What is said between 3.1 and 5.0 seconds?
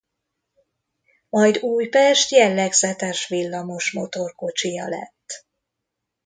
villamos motorkocsija